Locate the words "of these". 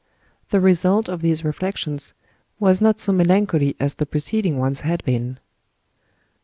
1.09-1.45